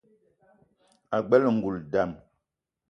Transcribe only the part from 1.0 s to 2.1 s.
Ag͡bela ngoul i nda.